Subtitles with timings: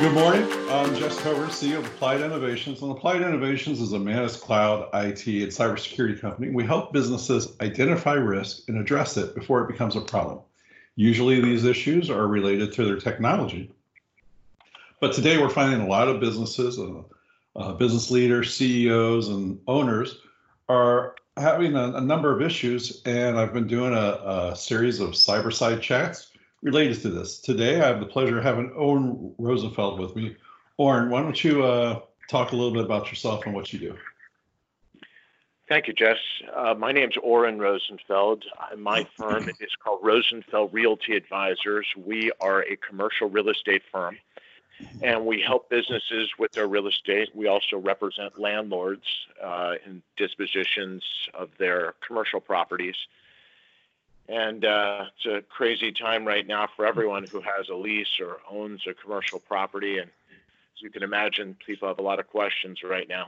[0.00, 0.50] Good morning.
[0.70, 2.80] I'm Jess Coburn, CEO of Applied Innovations.
[2.80, 6.48] And Applied Innovations is a managed cloud, IT, and cybersecurity company.
[6.48, 10.40] We help businesses identify risk and address it before it becomes a problem.
[10.96, 13.70] Usually, these issues are related to their technology.
[15.02, 17.02] But today, we're finding a lot of businesses, uh,
[17.54, 20.22] uh, business leaders, CEOs, and owners
[20.70, 23.02] are having a, a, number of issues.
[23.04, 26.29] And I've been doing a, a series of cyber side chats
[26.62, 27.38] related to this.
[27.38, 30.36] Today, I have the pleasure of having Oren Rosenfeld with me.
[30.76, 33.96] Oren, why don't you uh, talk a little bit about yourself and what you do?
[35.68, 36.16] Thank you, Jess.
[36.52, 38.44] Uh, my name's Oren Rosenfeld.
[38.76, 41.86] My firm is called Rosenfeld Realty Advisors.
[41.96, 44.18] We are a commercial real estate firm,
[45.00, 47.28] and we help businesses with their real estate.
[47.36, 49.04] We also represent landlords
[49.40, 51.04] uh, in dispositions
[51.34, 52.96] of their commercial properties.
[54.30, 58.36] And uh, it's a crazy time right now for everyone who has a lease or
[58.48, 59.98] owns a commercial property.
[59.98, 63.26] And as you can imagine, people have a lot of questions right now.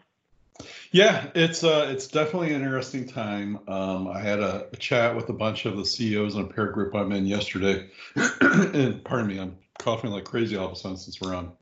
[0.93, 3.59] Yeah, it's uh, it's definitely an interesting time.
[3.67, 6.71] Um, I had a, a, chat with a bunch of the CEOs in a peer
[6.71, 7.89] group I'm in yesterday,
[8.41, 11.53] and pardon me, I'm coughing like crazy all of a sudden since we're on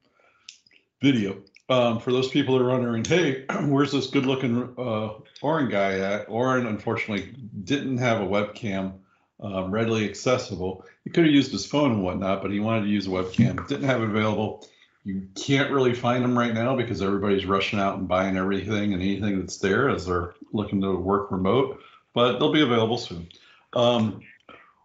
[1.00, 1.40] video.
[1.70, 5.10] Um, for those people that are wondering, hey, where's this good-looking uh,
[5.40, 6.28] Oren guy at?
[6.28, 7.32] Oren unfortunately
[7.64, 8.94] didn't have a webcam
[9.42, 10.84] um, readily accessible.
[11.04, 13.66] He could have used his phone and whatnot, but he wanted to use a webcam.
[13.66, 14.66] Didn't have it available.
[15.04, 19.02] You can't really find them right now because everybody's rushing out and buying everything and
[19.02, 21.80] anything that's there as they're looking to work remote.
[22.12, 23.28] But they'll be available soon.
[23.72, 24.20] Um,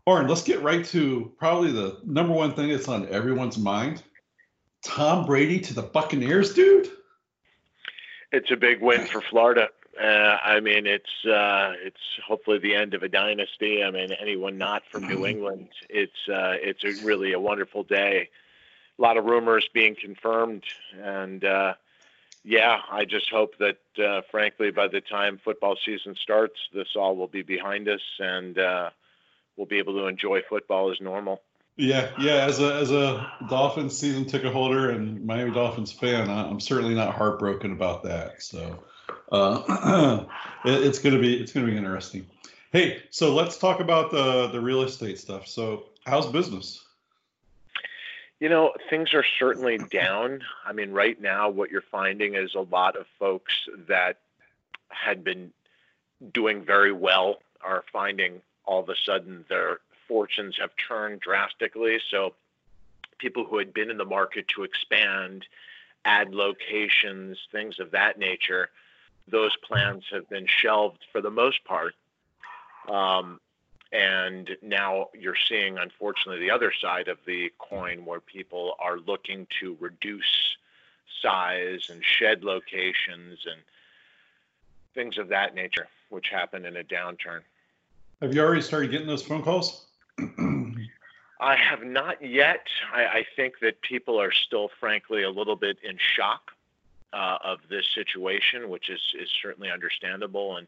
[0.07, 4.03] let's get right to probably the number one thing that's on everyone's mind.
[4.83, 6.89] Tom Brady to the Buccaneers, dude.
[8.31, 9.69] It's a big win for Florida.
[10.01, 13.83] Uh, I mean, it's uh, it's hopefully the end of a dynasty.
[13.83, 18.29] I mean, anyone not from New England, it's uh, it's a, really a wonderful day.
[18.97, 20.63] A lot of rumors being confirmed,
[21.01, 21.75] and uh,
[22.43, 27.15] yeah, I just hope that, uh, frankly, by the time football season starts, this all
[27.15, 28.89] will be behind us, and uh,
[29.57, 31.41] we'll be able to enjoy football as normal.
[31.77, 32.45] Yeah, yeah.
[32.45, 37.15] As a as a Dolphins season ticket holder and Miami Dolphins fan, I'm certainly not
[37.15, 38.41] heartbroken about that.
[38.43, 38.83] So
[39.31, 40.25] uh,
[40.65, 42.25] it, it's gonna be it's gonna be interesting.
[42.71, 45.47] Hey, so let's talk about the the real estate stuff.
[45.47, 46.83] So, how's business?
[48.39, 50.41] You know, things are certainly down.
[50.65, 53.53] I mean, right now, what you're finding is a lot of folks
[53.87, 54.17] that
[54.89, 55.51] had been
[56.33, 61.99] doing very well are finding all of a sudden their fortunes have turned drastically.
[62.11, 62.33] So,
[63.17, 65.45] people who had been in the market to expand,
[66.03, 68.69] add locations, things of that nature,
[69.27, 71.93] those plans have been shelved for the most part.
[72.89, 73.39] Um,
[73.91, 79.47] and now you're seeing, unfortunately, the other side of the coin where people are looking
[79.61, 80.57] to reduce
[81.21, 83.61] size and shed locations and
[84.93, 87.41] things of that nature, which happen in a downturn.
[88.21, 89.85] Have you already started getting those phone calls?
[91.39, 92.65] I have not yet.
[92.93, 96.51] I, I, think that people are still, frankly, a little bit in shock
[97.15, 100.57] of this situation, which is is certainly understandable.
[100.57, 100.67] And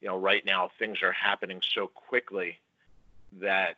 [0.00, 2.58] you know, right now things are happening so quickly
[3.40, 3.76] that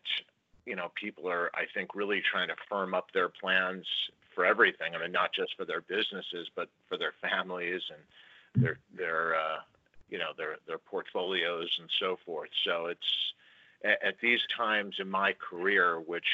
[0.66, 3.86] you know people are, I think, really trying to firm up their plans
[4.34, 4.94] for everything.
[4.94, 9.58] I mean, not just for their businesses, but for their families and their their uh,
[10.08, 12.50] you know their their portfolios and so forth.
[12.64, 13.32] So it's
[13.84, 16.28] at, at these times in my career, which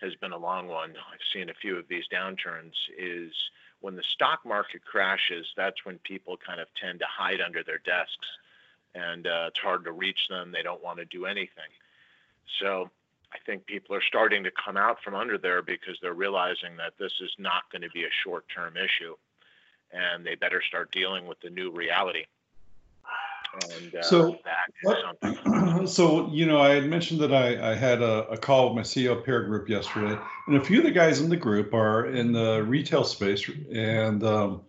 [0.00, 0.90] has been a long one.
[0.90, 2.72] I've seen a few of these downturns.
[2.98, 3.32] Is
[3.80, 7.78] when the stock market crashes, that's when people kind of tend to hide under their
[7.78, 8.26] desks,
[8.94, 10.52] and uh, it's hard to reach them.
[10.52, 11.70] They don't want to do anything.
[12.60, 12.90] So
[13.32, 16.94] I think people are starting to come out from under there because they're realizing that
[16.98, 19.14] this is not going to be a short-term issue,
[19.92, 22.24] and they better start dealing with the new reality.
[23.54, 24.36] And, uh, so,
[24.82, 28.76] what, so you know, I had mentioned that I, I had a, a, call with
[28.76, 32.06] my CEO peer group yesterday, and a few of the guys in the group are
[32.06, 33.48] in the retail space.
[33.72, 34.62] And um,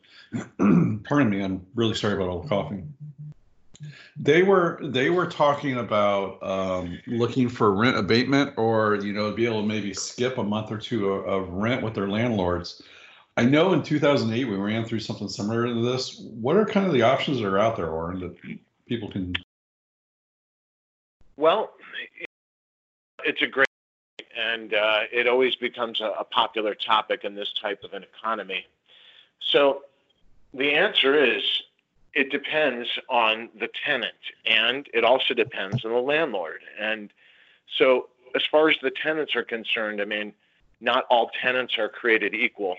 [1.04, 2.94] pardon me, I'm really sorry about all the coughing.
[4.18, 9.46] They were they were talking about um, looking for rent abatement, or you know, be
[9.46, 12.82] able to maybe skip a month or two of, of rent with their landlords.
[13.38, 16.20] I know in 2008 we ran through something similar to this.
[16.20, 18.36] What are kind of the options that are out there, Oren, that
[18.90, 19.34] people can?
[21.38, 21.72] Well,
[23.24, 23.68] it's a great,
[24.38, 28.66] and uh, it always becomes a, a popular topic in this type of an economy.
[29.40, 29.84] So
[30.54, 31.44] the answer is
[32.14, 34.14] it depends on the tenant
[34.46, 36.62] and it also depends on the landlord.
[36.80, 37.14] And
[37.78, 40.34] so, as far as the tenants are concerned, I mean,
[40.82, 42.76] not all tenants are created equal.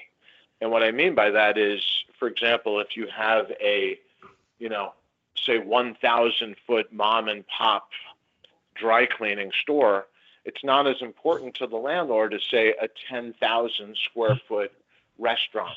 [0.60, 1.82] And what I mean by that is,
[2.18, 3.98] for example, if you have a,
[4.58, 4.92] you know,
[5.36, 7.88] say 1,000 foot mom and pop
[8.74, 10.06] dry cleaning store,
[10.44, 14.72] it's not as important to the landlord as, say, a 10,000 square foot
[15.18, 15.76] restaurant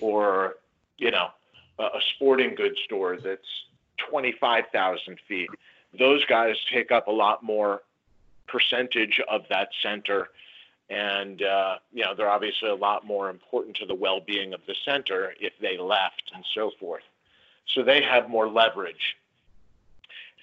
[0.00, 0.56] or,
[0.98, 1.28] you know,
[1.78, 3.64] a sporting goods store that's
[4.10, 5.48] 25,000 feet.
[5.98, 7.82] Those guys take up a lot more
[8.46, 10.28] percentage of that center.
[10.90, 14.60] And, uh, you know, they're obviously a lot more important to the well being of
[14.66, 17.04] the center if they left and so forth.
[17.74, 19.16] So they have more leverage.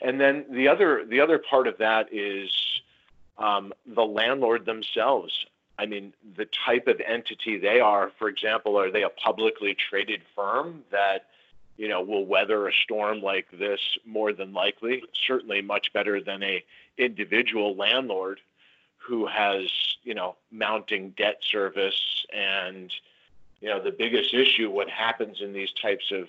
[0.02, 2.52] And then the other, the other part of that is
[3.38, 5.46] um, the landlord themselves.
[5.80, 10.22] I mean, the type of entity they are, for example, are they a publicly traded
[10.36, 11.28] firm that,
[11.78, 15.04] you know, will weather a storm like this more than likely?
[15.28, 16.64] Certainly much better than a
[16.98, 18.40] individual landlord
[18.98, 19.70] who has,
[20.04, 22.92] you know, mounting debt service and,
[23.62, 26.28] you know, the biggest issue, what happens in these types of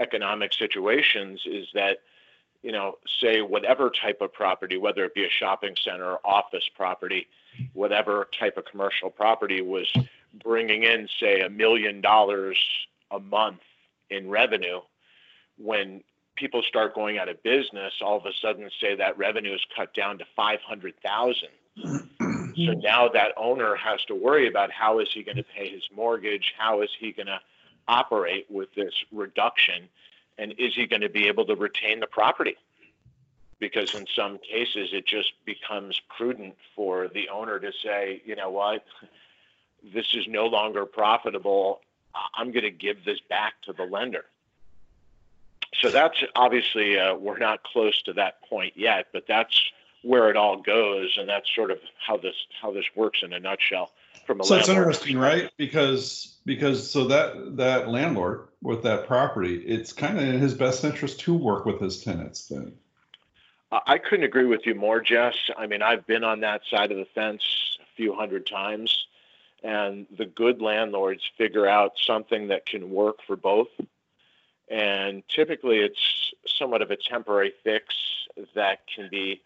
[0.00, 1.98] economic situations is that
[2.64, 7.26] you know, say whatever type of property, whether it be a shopping center, office property,
[7.74, 9.86] whatever type of commercial property was
[10.42, 12.58] bringing in, say, a million dollars
[13.10, 13.60] a month
[14.08, 14.80] in revenue,
[15.58, 16.02] when
[16.36, 19.92] people start going out of business, all of a sudden, say that revenue is cut
[19.92, 21.48] down to 500,000.
[22.56, 25.82] so now that owner has to worry about how is he going to pay his
[25.94, 26.54] mortgage?
[26.56, 27.40] How is he going to
[27.88, 29.88] operate with this reduction?
[30.38, 32.56] and is he going to be able to retain the property?
[33.60, 38.50] Because in some cases, it just becomes prudent for the owner to say, you know
[38.50, 38.84] what,
[39.92, 41.80] this is no longer profitable.
[42.34, 44.24] I'm going to give this back to the lender.
[45.80, 49.70] So that's obviously, uh, we're not close to that point yet, but that's
[50.02, 51.16] where it all goes.
[51.18, 53.90] And that's sort of how this, how this works in a nutshell
[54.26, 55.50] from a so it's interesting right?
[55.56, 60.84] Because because so that that landlord with that property it's kind of in his best
[60.84, 62.74] interest to work with his tenants then.
[63.86, 65.34] I couldn't agree with you more jess.
[65.56, 67.42] I mean i've been on that side of the fence
[67.82, 69.06] a few hundred times
[69.64, 73.68] and the good landlords figure out something that can work for both.
[74.70, 77.94] And typically it's somewhat of a temporary fix
[78.54, 79.40] that can be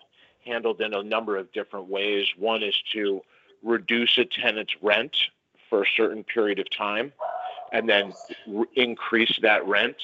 [0.44, 2.26] handled in a number of different ways.
[2.37, 3.23] One is to
[3.63, 5.17] reduce a tenant's rent
[5.69, 7.13] for a certain period of time
[7.73, 8.13] and then
[8.47, 9.97] re- increase that rent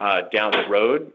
[0.00, 1.12] uh, down the road.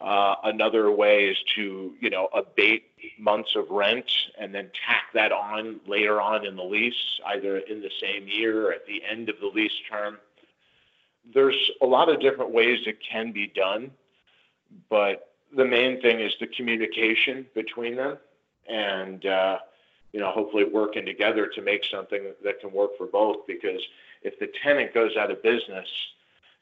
[0.00, 2.84] Uh, another way is to, you know, abate
[3.18, 7.80] months of rent and then tack that on later on in the lease, either in
[7.80, 10.18] the same year or at the end of the lease term.
[11.32, 13.90] There's a lot of different ways it can be done,
[14.90, 18.18] but the main thing is the communication between them.
[18.68, 19.58] And, uh,
[20.16, 23.46] you know, hopefully working together to make something that can work for both.
[23.46, 23.82] Because
[24.22, 25.86] if the tenant goes out of business,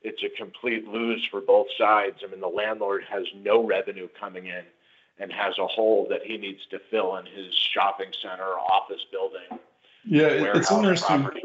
[0.03, 2.17] it's a complete lose for both sides.
[2.25, 4.65] I mean, the landlord has no revenue coming in
[5.21, 9.61] and has a hole that he needs to fill in his shopping center, office building.
[10.05, 10.27] Yeah,
[10.57, 11.23] it's interesting.
[11.23, 11.43] Property.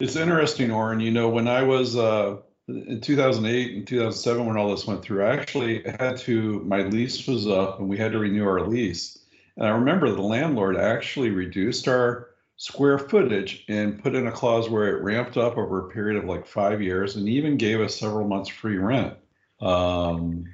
[0.00, 0.98] It's interesting, Oren.
[0.98, 5.24] You know, when I was uh, in 2008 and 2007, when all this went through,
[5.24, 6.64] I actually had to.
[6.66, 9.21] My lease was up, and we had to renew our lease
[9.56, 14.68] and I remember the landlord actually reduced our square footage and put in a clause
[14.68, 17.96] where it ramped up over a period of like five years and even gave us
[17.96, 19.14] several months free rent.
[19.60, 20.46] Um,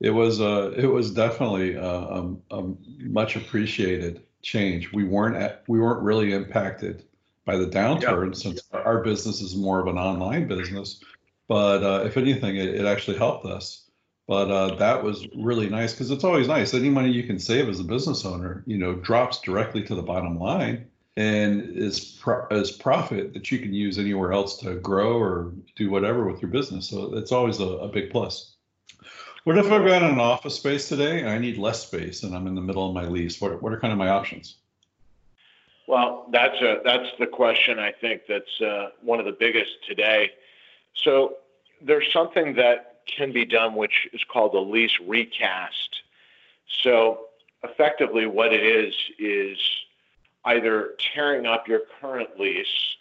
[0.00, 4.92] it was a, it was definitely a, a, a, much appreciated change.
[4.92, 7.04] We weren't at, we weren't really impacted
[7.44, 11.00] by the downturn since our business is more of an online business.
[11.46, 13.83] But uh, if anything, it, it actually helped us.
[14.26, 16.72] But uh, that was really nice because it's always nice.
[16.72, 20.02] Any money you can save as a business owner, you know, drops directly to the
[20.02, 25.18] bottom line and is pro- is profit that you can use anywhere else to grow
[25.18, 26.88] or do whatever with your business.
[26.88, 28.54] So it's always a, a big plus.
[29.44, 32.46] What if I've got an office space today and I need less space and I'm
[32.46, 33.42] in the middle of my lease?
[33.42, 34.56] What what are kind of my options?
[35.86, 40.30] Well, that's a that's the question I think that's uh, one of the biggest today.
[41.02, 41.36] So
[41.82, 46.02] there's something that can be done, which is called a lease recast.
[46.82, 47.26] So
[47.62, 49.58] effectively, what it is is
[50.44, 52.96] either tearing up your current lease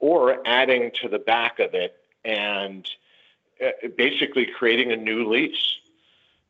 [0.00, 2.88] or adding to the back of it and
[3.64, 5.76] uh, basically creating a new lease.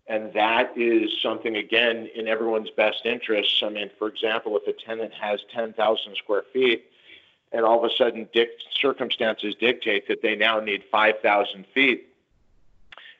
[0.06, 3.62] And that is something, again, in everyone's best interests.
[3.62, 6.86] I mean, for example, if a tenant has 10,000 square feet
[7.52, 8.28] and all of a sudden
[8.72, 12.08] circumstances dictate that they now need 5,000 feet,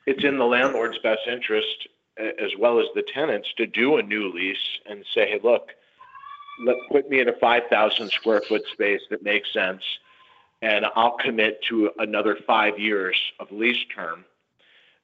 [0.06, 4.32] it's in the landlord's best interest as well as the tenants to do a new
[4.32, 5.70] lease and say, hey, look,
[6.64, 9.82] let put me in a 5,000 square foot space that makes sense,
[10.60, 14.24] and I'll commit to another five years of lease term,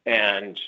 [0.07, 0.59] and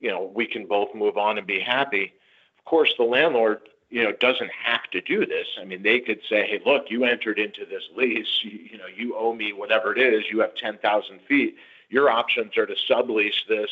[0.00, 2.12] you know we can both move on and be happy.
[2.58, 5.46] Of course, the landlord you know doesn't have to do this.
[5.60, 8.42] I mean, they could say, "Hey, look, you entered into this lease.
[8.42, 10.24] You, you know, you owe me whatever it is.
[10.30, 11.56] You have 10,000 feet.
[11.88, 13.70] Your options are to sublease this."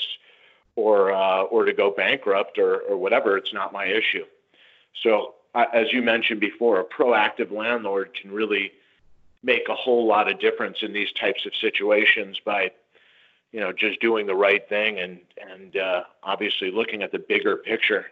[0.78, 4.26] Or, uh, or to go bankrupt or, or whatever, it's not my issue.
[5.02, 8.72] So as you mentioned before, a proactive landlord can really
[9.42, 12.72] make a whole lot of difference in these types of situations by,
[13.52, 15.18] you know, just doing the right thing and
[15.50, 18.10] and uh, obviously looking at the bigger picture.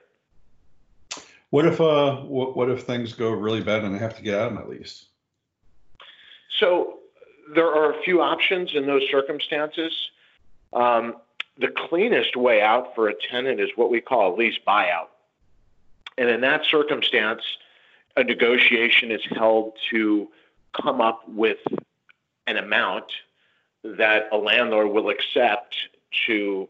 [1.50, 4.40] What if uh what, what if things go really bad and I have to get
[4.40, 5.04] out of my lease?
[6.58, 7.00] So
[7.52, 9.92] there are a few options in those circumstances.
[10.72, 11.16] Um,
[11.58, 15.08] the cleanest way out for a tenant is what we call a lease buyout.
[16.16, 17.42] And in that circumstance,
[18.16, 20.28] a negotiation is held to
[20.72, 21.58] come up with
[22.46, 23.12] an amount
[23.82, 25.76] that a landlord will accept
[26.26, 26.68] to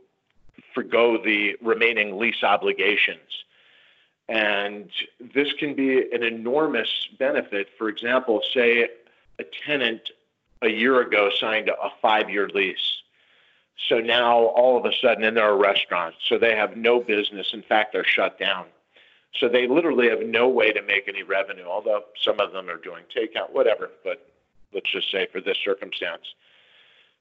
[0.75, 3.45] forego the remaining lease obligations.
[4.29, 4.91] And
[5.21, 6.89] this can be an enormous
[7.19, 7.69] benefit.
[7.77, 8.89] For example, say
[9.39, 10.11] a tenant
[10.65, 13.03] a year ago signed a five year lease.
[13.89, 17.53] So now all of a sudden, and they're a restaurant, so they have no business.
[17.53, 18.67] In fact, they're shut down.
[19.39, 22.77] So they literally have no way to make any revenue, although some of them are
[22.77, 23.91] doing takeout, whatever.
[24.05, 24.27] But
[24.73, 26.35] let's just say for this circumstance.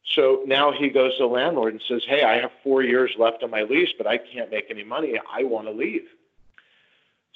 [0.05, 3.41] So now he goes to the landlord and says, Hey, I have four years left
[3.41, 5.19] on my lease, but I can't make any money.
[5.31, 6.07] I want to leave.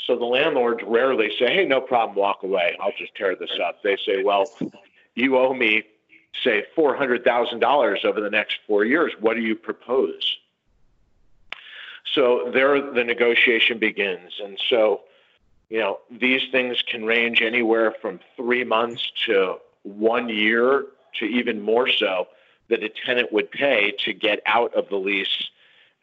[0.05, 2.77] So the landlords rarely say, Hey, no problem, walk away.
[2.81, 3.81] I'll just tear this up.
[3.83, 4.45] They say, Well,
[5.15, 5.83] you owe me,
[6.43, 9.13] say, $400,000 over the next four years.
[9.19, 10.37] What do you propose?
[12.13, 14.39] So there the negotiation begins.
[14.43, 15.01] And so,
[15.69, 20.85] you know, these things can range anywhere from three months to one year
[21.19, 22.27] to even more so
[22.69, 25.49] that a tenant would pay to get out of the lease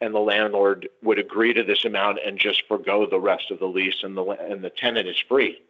[0.01, 3.67] and the landlord would agree to this amount and just forego the rest of the
[3.67, 5.61] lease and the and the tenant is free.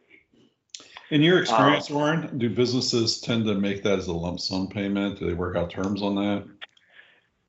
[1.12, 4.68] In your experience, um, Oren, do businesses tend to make that as a lump sum
[4.68, 5.20] payment?
[5.20, 6.46] Do they work out terms on that?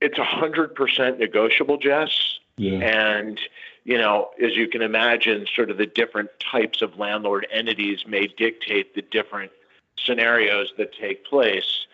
[0.00, 2.38] It's a hundred percent negotiable, Jess.
[2.58, 2.78] Yeah.
[2.78, 3.40] And,
[3.84, 8.26] you know, as you can imagine, sort of the different types of landlord entities may
[8.26, 9.52] dictate the different
[9.98, 11.86] scenarios that take place.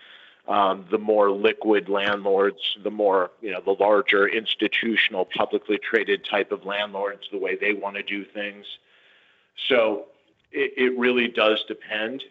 [0.49, 6.51] Um, the more liquid landlords, the more, you know, the larger institutional, publicly traded type
[6.51, 8.67] of landlords, the way they want to do things.
[9.69, 10.07] So
[10.53, 12.23] it, it really does depend.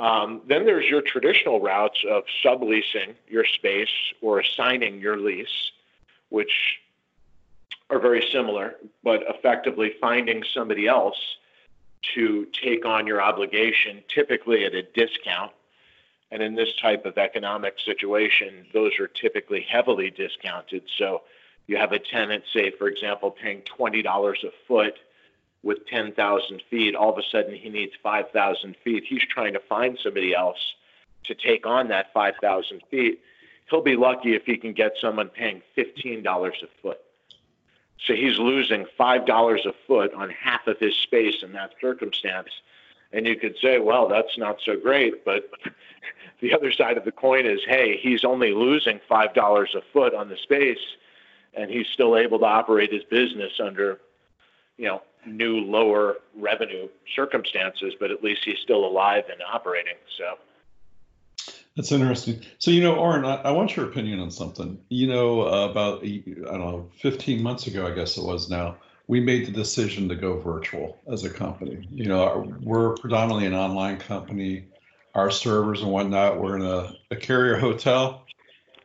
[0.00, 5.70] Um, then there's your traditional routes of subleasing your space or assigning your lease,
[6.30, 6.80] which
[7.90, 11.36] are very similar, but effectively finding somebody else
[12.14, 15.52] to take on your obligation, typically at a discount.
[16.30, 20.82] And in this type of economic situation, those are typically heavily discounted.
[20.96, 21.22] So
[21.66, 24.94] you have a tenant, say, for example, paying $20 a foot
[25.62, 26.94] with 10,000 feet.
[26.94, 29.04] All of a sudden, he needs 5,000 feet.
[29.06, 30.74] He's trying to find somebody else
[31.24, 33.20] to take on that 5,000 feet.
[33.70, 37.00] He'll be lucky if he can get someone paying $15 a foot.
[38.06, 42.48] So he's losing $5 a foot on half of his space in that circumstance.
[43.12, 45.24] And you could say, well, that's not so great.
[45.24, 45.48] But
[46.40, 50.28] the other side of the coin is, hey, he's only losing $5 a foot on
[50.28, 50.80] the space,
[51.54, 54.00] and he's still able to operate his business under,
[54.76, 59.94] you know, new lower revenue circumstances, but at least he's still alive and operating.
[60.18, 60.36] So
[61.76, 62.42] that's interesting.
[62.58, 64.78] So, you know, Oren, I, I want your opinion on something.
[64.88, 68.76] You know, uh, about, I don't know, 15 months ago, I guess it was now,
[69.06, 71.86] we made the decision to go virtual as a company.
[71.90, 74.66] You know, we're predominantly an online company.
[75.14, 78.24] Our servers and whatnot were in a, a carrier hotel,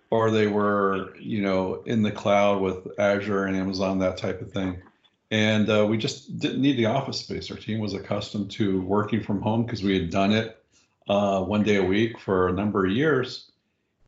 [0.10, 4.52] or they were, you know, in the cloud with Azure and Amazon, that type of
[4.52, 4.82] thing.
[5.30, 7.52] And uh, we just didn't need the office space.
[7.52, 10.64] Our team was accustomed to working from home because we had done it
[11.10, 13.52] uh, one day a week for a number of years.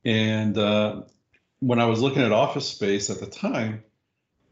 [0.05, 1.01] And uh,
[1.59, 3.83] when I was looking at office space at the time,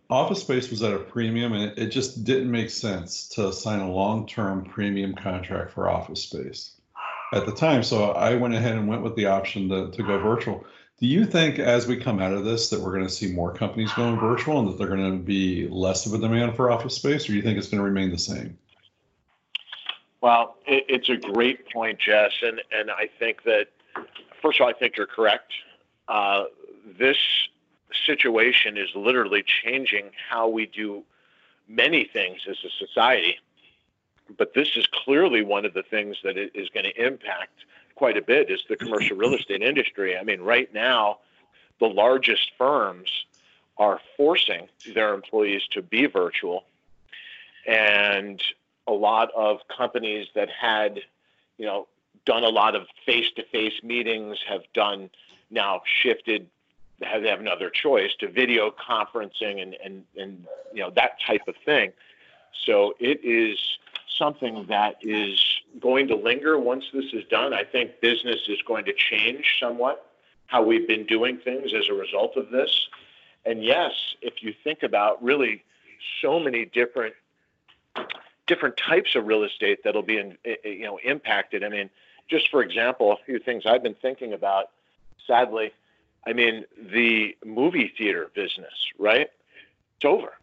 [0.10, 3.80] office space was at a premium and it, it just didn't make sense to sign
[3.80, 6.80] a long-term premium contract for office space
[7.34, 7.84] at the time.
[7.84, 10.66] So I went ahead and went with the option to, to go virtual.
[11.00, 13.54] Do you think as we come out of this that we're going to see more
[13.54, 16.96] companies going virtual and that they're going to be less of a demand for office
[16.96, 18.58] space, or do you think it's going to remain the same?
[20.22, 23.68] Well, it, it's a great point, Jess, and and I think that
[24.42, 25.52] first of all, I think you're correct.
[26.08, 26.46] Uh,
[26.98, 27.18] this
[28.06, 31.04] situation is literally changing how we do
[31.68, 33.38] many things as a society.
[34.38, 37.64] but this is clearly one of the things that is going to impact
[37.98, 40.18] quite a bit is the commercial real estate industry.
[40.18, 41.20] I mean, right now,
[41.80, 43.10] the largest firms
[43.78, 46.64] are forcing their employees to be virtual,
[47.68, 48.42] and
[48.88, 51.02] a lot of companies that had,
[51.58, 51.88] you know,
[52.26, 55.10] done a lot of face-to-face meetings have done
[55.50, 56.48] now shifted
[57.04, 61.48] have, they have another choice to video conferencing and, and, and you know that type
[61.48, 61.92] of thing.
[62.66, 63.60] So it is
[64.18, 67.54] something that is going to linger once this is done.
[67.54, 70.04] I think business is going to change somewhat
[70.48, 72.88] how we've been doing things as a result of this.
[73.46, 73.92] And yes,
[74.22, 75.64] if you think about really
[76.22, 77.14] so many different
[78.46, 81.64] different types of real estate that'll be in, eh, eh, you know impacted.
[81.64, 81.90] I mean,
[82.30, 84.72] just for example, a few things I've been thinking about.
[85.26, 85.72] Sadly,
[86.26, 89.30] I mean the movie theater business, right?
[89.98, 90.34] It's over.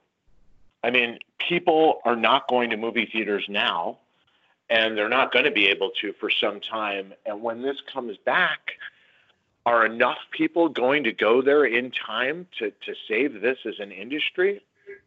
[0.82, 3.98] I mean, people are not going to movie theaters now,
[4.70, 7.12] and they're not going to be able to for some time.
[7.26, 8.72] And when this comes back,
[9.66, 13.92] are enough people going to go there in time to, to save this as an
[13.92, 14.62] industry?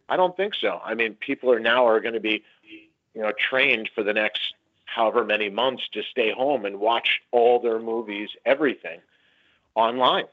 [0.09, 0.81] I don't think so.
[0.83, 2.43] I mean, people are now are going to be,
[3.13, 4.53] you know, trained for the next
[4.85, 8.99] however many months to stay home and watch all their movies, everything
[9.75, 10.25] online.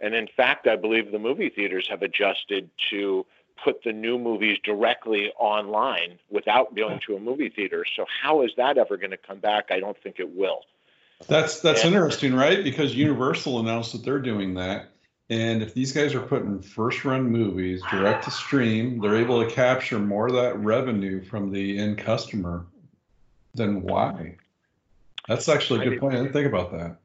[0.00, 3.26] And in fact, I believe the movie theaters have adjusted to
[3.62, 7.84] put the new movies directly online without going to a movie theater.
[7.96, 9.70] So how is that ever going to come back?
[9.70, 10.60] I don't think it will.
[11.28, 12.62] That's that's and, interesting, right?
[12.62, 14.90] Because Universal announced that they're doing that.
[15.30, 19.50] And if these guys are putting first run movies direct to stream, they're able to
[19.50, 22.66] capture more of that revenue from the end customer.
[23.54, 24.36] Then why?
[25.26, 26.14] That's actually a good I mean, point.
[26.14, 26.96] I didn't think about that.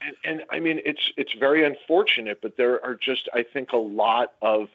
[0.00, 3.78] And, and I mean, it's it's very unfortunate, but there are just I think a
[3.78, 4.68] lot of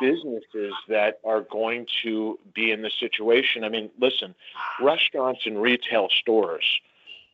[0.00, 3.64] businesses that are going to be in the situation.
[3.64, 4.34] I mean, listen,
[4.80, 6.64] restaurants and retail stores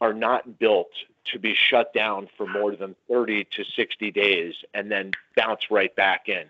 [0.00, 0.90] are not built
[1.26, 5.94] to be shut down for more than 30 to 60 days and then bounce right
[5.96, 6.44] back in.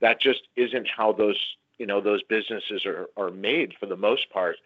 [0.00, 4.30] That just isn't how those, you know, those businesses are, are made for the most
[4.30, 4.56] part.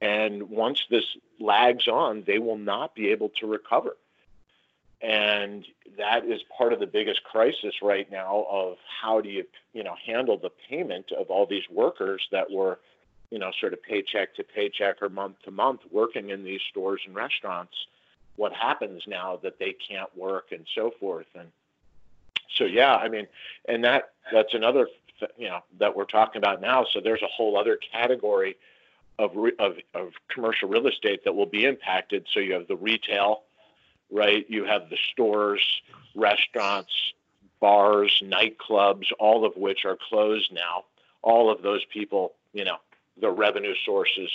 [0.00, 3.96] And once this lags on, they will not be able to recover.
[5.04, 5.66] And
[5.98, 9.94] that is part of the biggest crisis right now of how do you, you know,
[10.06, 12.78] handle the payment of all these workers that were,
[13.30, 17.02] you know, sort of paycheck to paycheck or month to month working in these stores
[17.06, 17.74] and restaurants.
[18.36, 21.26] What happens now that they can't work and so forth.
[21.38, 21.48] And
[22.56, 23.26] so, yeah, I mean,
[23.68, 24.88] and that that's another,
[25.36, 26.86] you know, that we're talking about now.
[26.92, 28.56] So there's a whole other category
[29.18, 32.26] of, of, of commercial real estate that will be impacted.
[32.32, 33.43] So you have the retail,
[34.14, 34.46] right?
[34.48, 35.60] You have the stores,
[36.14, 36.92] restaurants,
[37.60, 40.84] bars, nightclubs, all of which are closed now.
[41.20, 42.76] All of those people, you know,
[43.20, 44.30] the revenue sources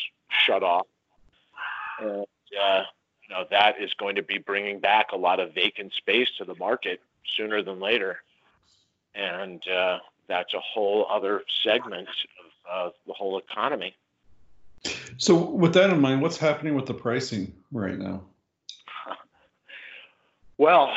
[0.46, 0.86] shut off.
[2.02, 2.26] And,
[2.62, 2.84] uh,
[3.24, 6.46] you know, that is going to be bringing back a lot of vacant space to
[6.46, 7.02] the market
[7.38, 8.18] sooner than later.
[9.16, 12.10] And uh, that's a whole other segment
[12.74, 13.96] of uh, the whole economy.
[15.18, 18.24] So, with that in mind, what's happening with the pricing right now?
[20.60, 20.94] Well,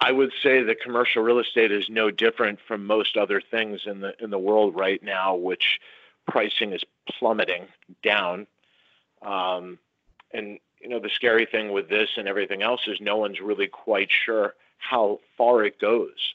[0.00, 4.00] I would say that commercial real estate is no different from most other things in
[4.00, 5.78] the in the world right now, which
[6.26, 7.66] pricing is plummeting
[8.02, 8.46] down.
[9.20, 9.78] Um,
[10.32, 13.66] and you know the scary thing with this and everything else is no one's really
[13.66, 16.34] quite sure how far it goes.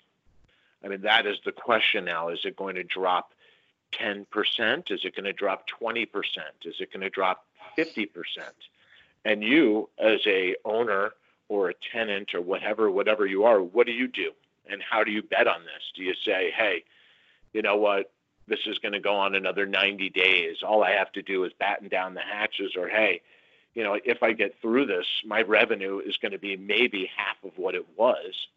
[0.86, 2.30] I mean that is the question now.
[2.30, 3.34] Is it going to drop
[3.94, 4.92] 10%?
[4.92, 6.08] Is it going to drop 20%?
[6.66, 7.44] Is it going to drop
[7.76, 8.08] 50%?
[9.26, 11.14] And you as a owner
[11.52, 14.32] or a tenant or whatever, whatever you are, what do you do?
[14.70, 15.84] And how do you bet on this?
[15.94, 16.86] Do you say, hey,
[17.52, 18.10] you know what?
[18.48, 20.64] This is going to go on another 90 days.
[20.66, 23.22] All I have to do is batten down the hatches, or hey,
[23.76, 27.36] you know, if I get through this, my revenue is going to be maybe half
[27.44, 28.48] of what it was.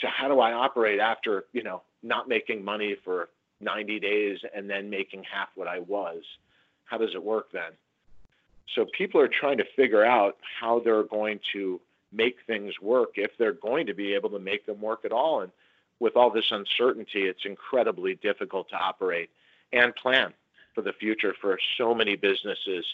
[0.00, 3.28] So how do I operate after, you know, not making money for
[3.60, 6.24] 90 days and then making half what I was?
[6.84, 7.70] How does it work then?
[8.74, 11.80] So people are trying to figure out how they're going to
[12.12, 15.42] make things work if they're going to be able to make them work at all.
[15.42, 15.52] And
[16.00, 19.30] with all this uncertainty, it's incredibly difficult to operate
[19.72, 20.32] and plan
[20.74, 22.84] for the future for so many businesses.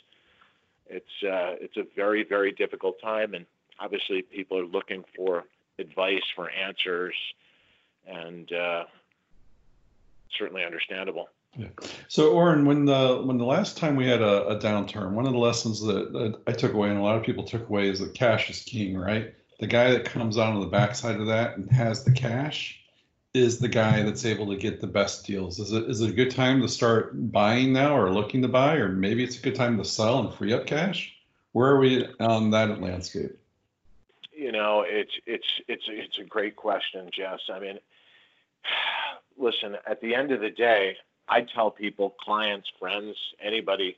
[0.88, 3.46] It's uh, it's a very very difficult time, and
[3.78, 5.44] obviously people are looking for
[5.78, 7.14] advice for answers,
[8.06, 8.84] and uh,
[10.38, 11.28] certainly understandable.
[11.56, 11.68] Yeah.
[12.08, 15.32] So, Oren, when the when the last time we had a, a downturn, one of
[15.32, 18.00] the lessons that, that, I took away, and a lot of people took away, is
[18.00, 19.34] that cash is king, right?
[19.60, 22.80] The guy that comes out on the backside of that and has the cash
[23.34, 25.58] is the guy that's able to get the best deals?
[25.58, 28.76] Is it is it a good time to start buying now or looking to buy,
[28.76, 31.14] or maybe it's a good time to sell and free up cash?
[31.52, 33.38] Where are we on that landscape?
[34.32, 37.40] You know, it's it's it's it's a great question, Jess.
[37.52, 37.78] I mean,
[39.36, 40.96] listen, at the end of the day,
[41.28, 43.96] I tell people, clients, friends, anybody,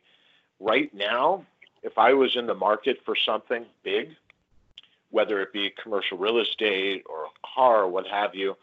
[0.60, 1.44] right now,
[1.82, 4.10] if I was in the market for something big,
[5.10, 8.56] whether it be commercial real estate or a car or what have you,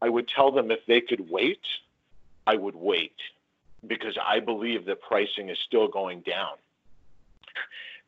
[0.00, 1.60] I would tell them if they could wait,
[2.46, 3.14] I would wait
[3.86, 6.54] because I believe that pricing is still going down.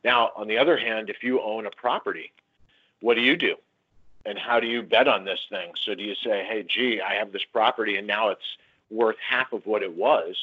[0.03, 2.33] Now, on the other hand, if you own a property,
[3.01, 3.57] what do you do?
[4.27, 5.73] And how do you bet on this thing?
[5.85, 8.57] So do you say, hey, gee, I have this property and now it's
[8.91, 10.37] worth half of what it was?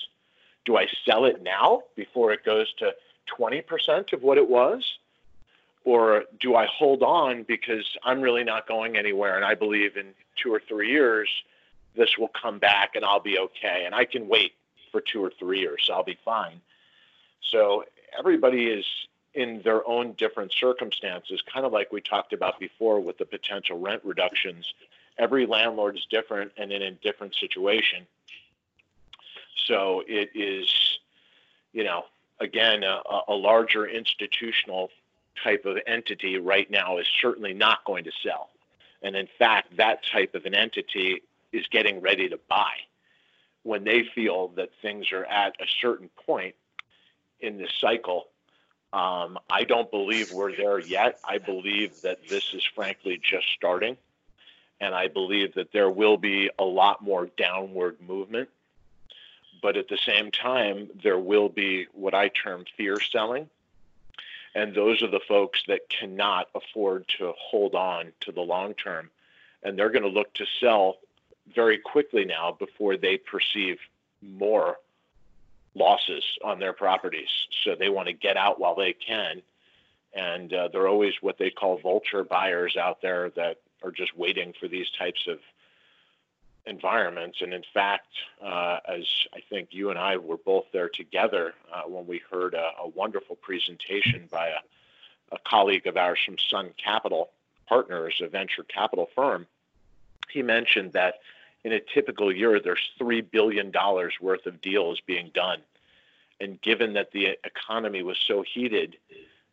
[0.65, 2.93] Do I sell it now before it goes to
[3.37, 4.97] 20% of what it was?
[5.83, 10.07] Or do I hold on because I'm really not going anywhere and I believe in
[10.35, 11.29] two or three years
[11.95, 14.53] this will come back and I'll be okay and I can wait
[14.91, 16.61] for two or three years, so I'll be fine.
[17.49, 17.85] So
[18.17, 18.85] everybody is
[19.33, 23.79] in their own different circumstances, kind of like we talked about before with the potential
[23.79, 24.73] rent reductions.
[25.17, 28.05] Every landlord is different and in a different situation.
[29.71, 30.99] So it is,
[31.71, 32.03] you know,
[32.41, 34.89] again, a, a larger institutional
[35.41, 38.49] type of entity right now is certainly not going to sell.
[39.01, 41.21] And in fact, that type of an entity
[41.53, 42.73] is getting ready to buy
[43.63, 46.55] when they feel that things are at a certain point
[47.39, 48.27] in this cycle.
[48.91, 51.17] Um, I don't believe we're there yet.
[51.23, 53.95] I believe that this is frankly just starting.
[54.81, 58.49] And I believe that there will be a lot more downward movement.
[59.61, 63.49] But at the same time, there will be what I term fear selling
[64.53, 69.09] and those are the folks that cannot afford to hold on to the long term.
[69.63, 70.97] And they're going to look to sell
[71.53, 73.79] very quickly now before they perceive
[74.21, 74.77] more
[75.73, 77.29] losses on their properties.
[77.63, 79.41] So they want to get out while they can.
[80.13, 84.17] And uh, there are always what they call vulture buyers out there that are just
[84.17, 85.39] waiting for these types of
[86.65, 87.41] environments.
[87.41, 88.07] And in fact,
[88.43, 92.53] uh, as I think you and I were both there together uh, when we heard
[92.53, 97.29] a, a wonderful presentation by a, a, colleague of ours from Sun Capital
[97.67, 99.47] Partners, a venture capital firm,
[100.29, 101.15] he mentioned that
[101.63, 103.71] in a typical year, there's $3 billion
[104.21, 105.59] worth of deals being done.
[106.39, 108.97] And given that the economy was so heated,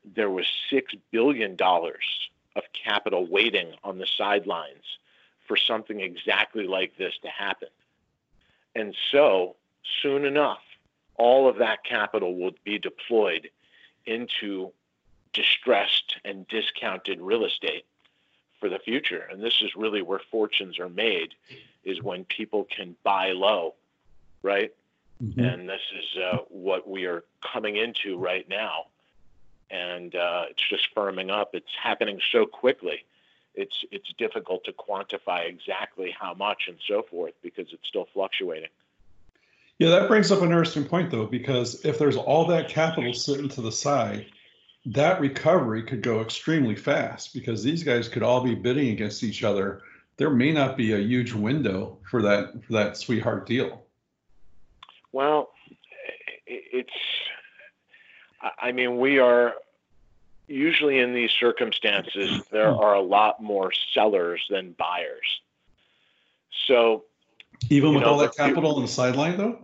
[0.05, 4.99] there was $6 billion of capital waiting on the sidelines
[5.49, 7.69] for something exactly like this to happen.
[8.77, 9.57] And so,
[10.03, 10.63] soon enough,
[11.17, 13.51] all of that capital will be deployed
[14.07, 14.71] into
[15.33, 17.87] distressed and discounted real estate
[18.61, 19.27] for the future.
[19.31, 21.35] And this is really where fortunes are made
[21.85, 23.75] is when people can buy low,
[24.43, 24.73] right?
[25.23, 25.41] Mm-hmm.
[25.41, 28.87] And this is uh, what we are coming into right now.
[29.71, 31.51] And uh, it's just firming up.
[31.55, 33.05] It's happening so quickly
[33.59, 38.69] it's it's difficult to quantify exactly how much and so forth because it's still fluctuating.
[39.79, 43.49] Yeah, that brings up an interesting point though, because if there's all that capital sitting
[43.51, 44.27] to the side,
[44.87, 49.43] that recovery could go extremely fast because these guys could all be bidding against each
[49.43, 49.83] other.
[50.17, 53.83] There may not be a huge window for that for that sweetheart deal.
[55.13, 55.51] Well,
[56.47, 56.91] it's
[58.61, 59.55] I mean, we are
[60.49, 65.41] usually in these circumstances, there are a lot more sellers than buyers.
[66.67, 67.05] So,
[67.71, 69.59] even with know, all that capital on the sideline, though?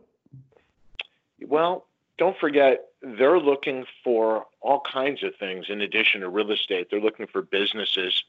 [1.47, 1.87] Well,
[2.19, 6.89] don't forget, they're looking for all kinds of things in addition to real estate.
[6.91, 8.25] They're looking for businesses,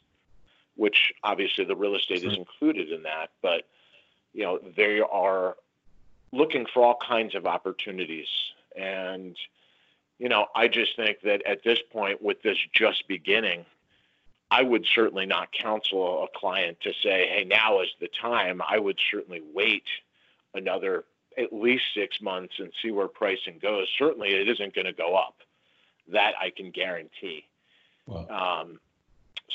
[0.76, 2.32] which obviously the real estate sure.
[2.32, 3.64] is included in that, but
[4.34, 5.56] you know, they are
[6.34, 8.28] looking for all kinds of opportunities.
[8.76, 9.38] And
[10.20, 13.66] you know, I just think that at this point, with this just beginning,
[14.50, 18.62] I would certainly not counsel a client to say, hey, now is the time.
[18.68, 19.84] I would certainly wait
[20.54, 21.04] another
[21.38, 23.88] at least six months and see where pricing goes.
[23.98, 25.36] Certainly, it isn't going to go up.
[26.08, 27.46] That I can guarantee.
[28.06, 28.62] Wow.
[28.62, 28.80] Um,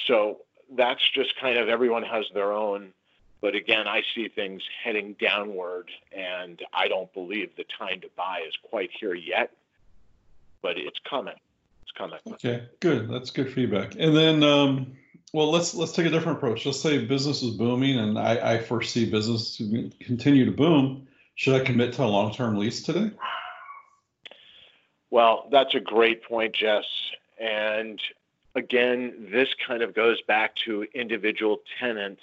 [0.07, 0.39] so
[0.77, 2.93] that's just kind of everyone has their own.
[3.41, 8.43] But again, I see things heading downward, and I don't believe the time to buy
[8.47, 9.53] is quite here yet
[10.63, 11.35] but it's coming.
[11.83, 12.19] It's coming.
[12.27, 13.11] Okay, good.
[13.11, 13.95] That's good feedback.
[13.99, 14.97] And then, um,
[15.33, 16.67] well, let's let's take a different approach.
[16.67, 21.07] Let's say business is booming, and I, I foresee business to continue to boom.
[21.35, 23.13] Should I commit to a long-term lease today?
[25.11, 26.85] Well, that's a great point, Jess.
[27.41, 28.01] And
[28.55, 32.23] again, this kind of goes back to individual tenants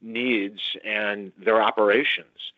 [0.00, 2.52] needs and their operations.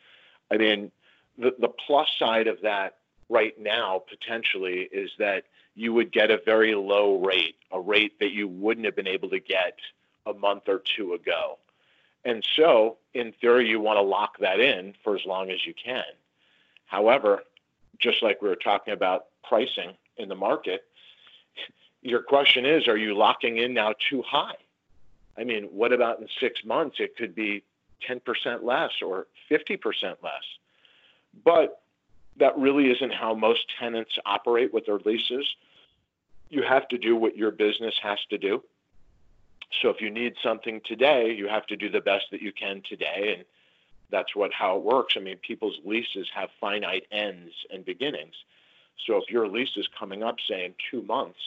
[0.51, 0.93] I mean,
[1.39, 6.39] the, the plus side of that right now potentially is that you would get a
[6.45, 9.79] very low rate, a rate that you wouldn't have been able to get
[10.27, 11.59] a month or two ago.
[12.25, 15.75] And so, in theory, you want to lock that in for as long as you
[15.75, 16.05] can.
[16.87, 17.43] However,
[17.99, 20.85] just like we were talking about pricing in the market,
[22.03, 24.57] your question is are you locking in now too high?
[25.37, 26.97] I mean, what about in six months?
[27.01, 27.65] It could be
[28.09, 30.33] 10% less or 50% less.
[31.45, 31.83] But
[32.39, 35.47] that really isn't how most tenants operate with their leases.
[36.49, 38.63] You have to do what your business has to do.
[39.83, 42.83] So if you need something today, you have to do the best that you can
[42.89, 43.35] today.
[43.37, 43.45] And
[44.11, 45.15] that's what how it works.
[45.17, 48.35] I mean, people's leases have finite ends and beginnings.
[49.07, 51.39] So if your lease is coming up, say in two months,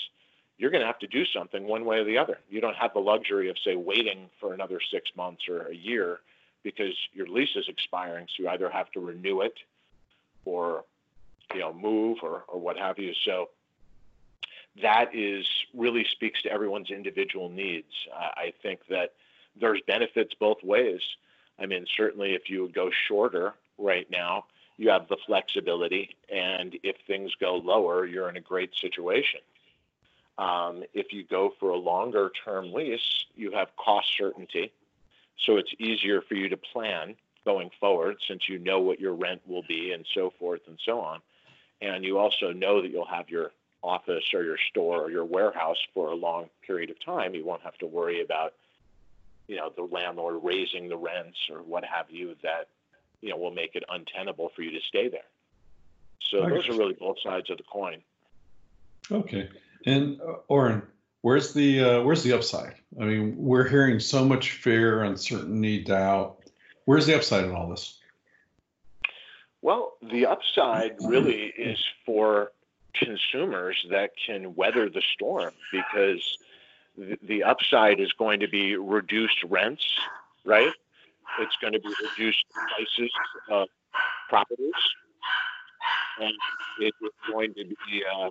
[0.58, 2.40] you're going to have to do something one way or the other.
[2.50, 6.20] You don't have the luxury of, say, waiting for another six months or a year
[6.64, 8.26] because your lease is expiring.
[8.26, 9.54] So you either have to renew it
[10.48, 10.86] or,
[11.54, 13.14] you know, move or, or what have you.
[13.26, 13.50] So
[14.82, 17.92] that is really speaks to everyone's individual needs.
[18.14, 19.14] I think that
[19.60, 21.02] there's benefits both ways.
[21.60, 24.46] I mean, certainly if you go shorter right now,
[24.78, 29.40] you have the flexibility, and if things go lower, you're in a great situation.
[30.38, 34.72] Um, if you go for a longer term lease, you have cost certainty.
[35.40, 37.16] So it's easier for you to plan
[37.48, 41.00] going forward since you know what your rent will be and so forth and so
[41.00, 41.22] on.
[41.82, 45.78] And you also know that you'll have your office or your store or your warehouse
[45.94, 47.34] for a long period of time.
[47.34, 48.54] You won't have to worry about,
[49.48, 52.68] you know, the landlord raising the rents or what have you that,
[53.22, 55.30] you know, will make it untenable for you to stay there.
[56.30, 58.02] So those are really both sides of the coin.
[59.10, 59.48] Okay.
[59.86, 60.82] And uh, Oren,
[61.22, 62.76] where's the uh, where's the upside?
[63.00, 66.47] I mean, we're hearing so much fear, uncertainty, doubt.
[66.88, 68.00] Where's the upside in all this?
[69.62, 72.54] Well, the upside really is for
[72.94, 76.38] consumers that can weather the storm because
[77.22, 79.86] the, upside is going to be reduced rents,
[80.46, 80.72] right?
[81.40, 83.12] It's going to be reduced prices
[83.52, 83.68] of
[84.30, 84.72] properties,
[86.22, 86.34] and
[86.80, 88.30] it is going to be uh,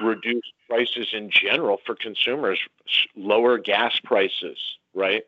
[0.00, 2.60] reduce prices in general for consumers,
[3.16, 4.56] lower gas prices,
[4.94, 5.24] right?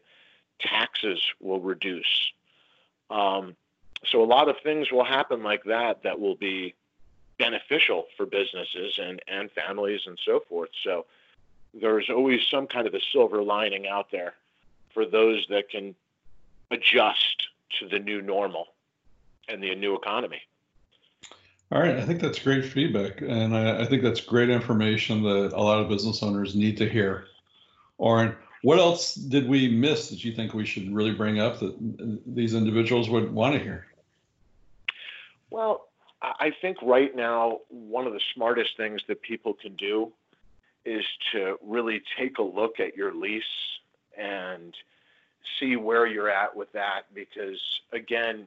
[0.60, 2.30] Taxes will reduce.
[3.10, 3.56] Um,
[4.06, 6.74] so a lot of things will happen like that that will be
[7.38, 10.70] beneficial for businesses and, and families and so forth.
[10.82, 11.06] So
[11.72, 14.34] there's always some kind of a silver lining out there
[14.92, 15.94] for those that can
[16.70, 17.48] adjust
[17.80, 18.68] to the new normal
[19.48, 20.40] and the new economy.
[21.72, 25.52] All right, I think that's great feedback, and I, I, think that's great information that
[25.52, 27.24] a lot of business owners need to hear.
[27.98, 32.22] Oren, what else did we miss that you think we should really bring up that
[32.26, 33.86] these individuals would want to hear?
[35.50, 35.88] Well,
[36.22, 40.12] I think right now one of the smartest things that people can do
[40.86, 43.44] is to really take a look at your lease
[44.16, 44.74] and
[45.60, 47.60] see where you're at with that because
[47.92, 48.46] again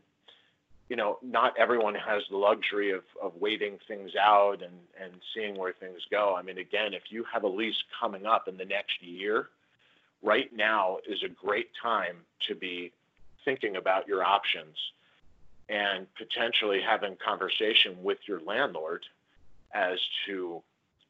[0.90, 5.58] you know, not everyone has the luxury of, of waiting things out and, and seeing
[5.58, 6.34] where things go.
[6.34, 9.50] I mean, again, if you have a lease coming up in the next year,
[10.28, 12.92] right now is a great time to be
[13.46, 14.76] thinking about your options
[15.70, 19.06] and potentially having conversation with your landlord
[19.74, 20.62] as to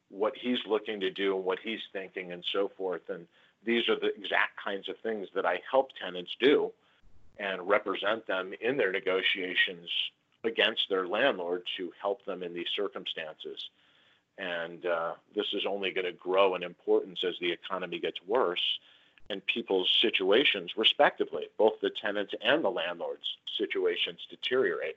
[0.10, 3.02] what he's looking to do and what he's thinking and so forth.
[3.10, 3.26] And
[3.66, 6.72] these are the exact kinds of things that I help tenants do
[7.40, 9.90] and represent them in their negotiations
[10.44, 13.60] against their landlord to help them in these circumstances.
[14.38, 18.62] And uh, this is only going to grow in importance as the economy gets worse
[19.30, 24.96] and people's situations, respectively, both the tenants and the landlords' situations deteriorate.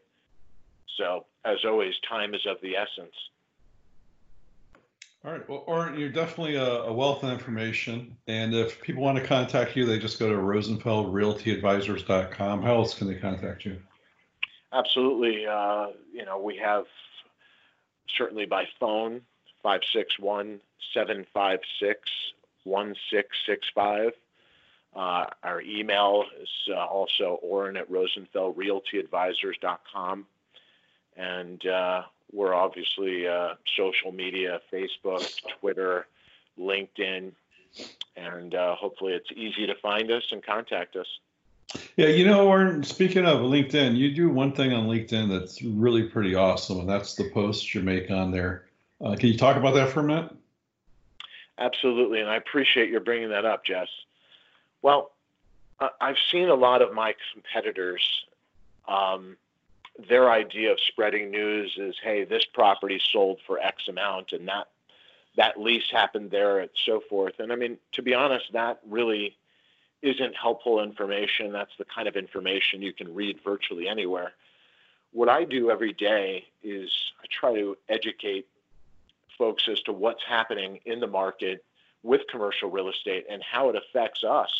[0.96, 3.14] So, as always, time is of the essence.
[5.24, 5.48] All right.
[5.48, 8.16] Well, Oren, you're definitely a, a, wealth of information.
[8.26, 12.62] And if people want to contact you, they just go to rosenfeldrealtyadvisors.com.
[12.62, 13.76] How else can they contact you?
[14.72, 15.46] Absolutely.
[15.46, 16.86] Uh, you know, we have
[18.16, 19.20] certainly by phone,
[19.62, 20.60] 561
[20.94, 22.10] 756
[22.64, 24.12] 1665.
[24.94, 30.26] Uh, our email is uh, also Oren at rosenfeldrealtyadvisors.com.
[31.16, 35.28] And uh, we're obviously uh, social media, Facebook,
[35.60, 36.06] Twitter,
[36.58, 37.32] LinkedIn,
[38.16, 41.06] and uh, hopefully it's easy to find us and contact us.
[41.96, 46.02] Yeah, you know, Oren, speaking of LinkedIn, you do one thing on LinkedIn that's really
[46.02, 48.66] pretty awesome, and that's the posts you make on there.
[49.00, 50.32] Uh, can you talk about that for a minute?
[51.60, 53.88] Absolutely, and I appreciate your bringing that up, Jess.
[54.80, 55.12] Well,
[56.00, 58.24] I've seen a lot of my competitors.
[58.88, 59.36] Um,
[60.08, 64.68] their idea of spreading news is, hey, this property sold for X amount, and that
[65.36, 67.34] that lease happened there, and so forth.
[67.38, 69.36] And I mean, to be honest, that really
[70.02, 71.52] isn't helpful information.
[71.52, 74.32] That's the kind of information you can read virtually anywhere.
[75.12, 76.90] What I do every day is
[77.22, 78.48] I try to educate
[79.36, 81.64] folks as to what's happening in the market
[82.02, 84.50] with commercial real estate and how it affects us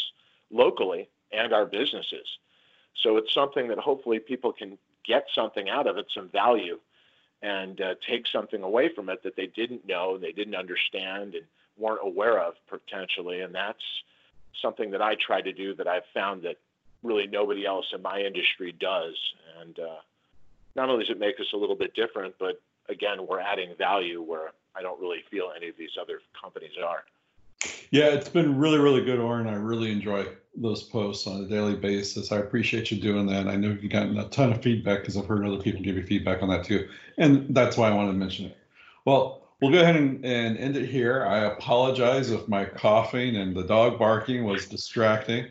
[0.51, 2.27] locally and our businesses.
[3.03, 6.79] So it's something that hopefully people can get something out of it, some value,
[7.43, 11.47] and uh, take something away from it that they didn't know, they didn't understand, and
[11.79, 13.41] weren't aware of potentially.
[13.41, 13.83] And that's
[14.61, 16.57] something that I try to do that I've found that
[17.03, 19.17] really nobody else in my industry does.
[19.61, 20.01] And uh,
[20.77, 24.21] not only does it make us a little bit different, but again, we're adding value
[24.21, 27.05] where I don't really feel any of these other companies are.
[27.91, 29.47] Yeah, it's been really, really good, Oren.
[29.47, 32.33] I really enjoy those posts on a daily basis.
[32.33, 33.49] I appreciate you doing that.
[33.49, 36.05] I know you've gotten a ton of feedback because I've heard other people give you
[36.05, 36.89] feedback on that too.
[37.19, 38.57] And that's why I wanted to mention it.
[39.05, 41.25] Well, we'll go ahead and, and end it here.
[41.25, 45.47] I apologize if my coughing and the dog barking was distracting.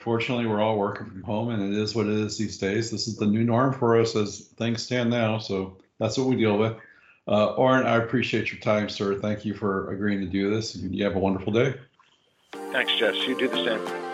[0.00, 2.90] Fortunately, we're all working from home and it is what it is these days.
[2.90, 5.38] This is the new norm for us as things stand now.
[5.38, 6.76] So that's what we deal with.
[7.28, 9.18] Uh, Oren, I appreciate your time, sir.
[9.18, 10.74] Thank you for agreeing to do this.
[10.76, 11.74] You have a wonderful day.
[12.72, 13.14] Thanks, Jess.
[13.26, 14.11] You do the same.